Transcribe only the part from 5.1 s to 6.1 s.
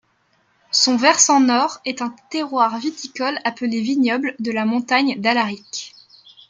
d'Alaric.